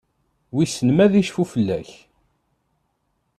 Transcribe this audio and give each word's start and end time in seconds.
Wissen 0.53 0.89
ma 0.93 1.01
ad 1.05 1.13
icfu 1.21 1.43
fell-ak? 1.53 1.89